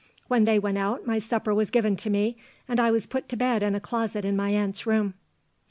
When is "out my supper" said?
0.79-1.53